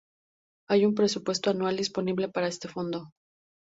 Hay 0.67 0.87
un 0.87 0.95
presupuesto 0.95 1.51
anual 1.51 1.77
disponible 1.77 2.27
para 2.27 2.47
este 2.47 2.67
fondo. 2.67 3.11